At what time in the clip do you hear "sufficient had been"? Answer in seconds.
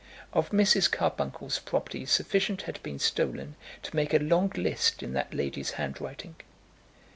2.07-2.97